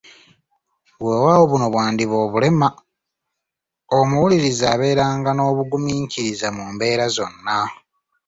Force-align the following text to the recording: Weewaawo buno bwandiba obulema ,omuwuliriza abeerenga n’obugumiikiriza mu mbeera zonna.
Weewaawo 1.03 1.45
buno 1.51 1.65
bwandiba 1.73 2.15
obulema 2.25 2.67
,omuwuliriza 3.97 4.65
abeerenga 4.73 5.29
n’obugumiikiriza 5.33 6.47
mu 6.57 6.63
mbeera 6.73 7.05
zonna. 7.15 7.57